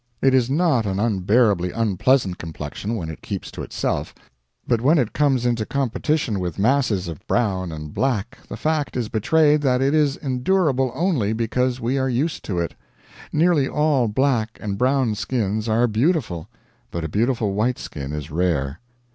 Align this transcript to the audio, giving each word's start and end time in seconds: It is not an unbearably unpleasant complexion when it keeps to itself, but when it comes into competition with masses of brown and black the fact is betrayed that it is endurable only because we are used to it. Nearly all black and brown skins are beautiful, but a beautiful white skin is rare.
It 0.19 0.33
is 0.33 0.49
not 0.49 0.87
an 0.87 0.99
unbearably 0.99 1.69
unpleasant 1.71 2.39
complexion 2.39 2.95
when 2.95 3.07
it 3.11 3.21
keeps 3.21 3.51
to 3.51 3.61
itself, 3.61 4.15
but 4.67 4.81
when 4.81 4.97
it 4.97 5.13
comes 5.13 5.45
into 5.45 5.63
competition 5.63 6.39
with 6.39 6.57
masses 6.57 7.07
of 7.07 7.19
brown 7.27 7.71
and 7.71 7.93
black 7.93 8.39
the 8.49 8.57
fact 8.57 8.97
is 8.97 9.09
betrayed 9.09 9.61
that 9.61 9.79
it 9.79 9.93
is 9.93 10.17
endurable 10.17 10.91
only 10.95 11.33
because 11.33 11.79
we 11.79 11.99
are 11.99 12.09
used 12.09 12.43
to 12.45 12.57
it. 12.57 12.73
Nearly 13.31 13.67
all 13.67 14.07
black 14.07 14.57
and 14.59 14.75
brown 14.75 15.13
skins 15.13 15.69
are 15.69 15.85
beautiful, 15.85 16.47
but 16.89 17.03
a 17.03 17.07
beautiful 17.07 17.53
white 17.53 17.77
skin 17.77 18.11
is 18.11 18.31
rare. 18.31 18.79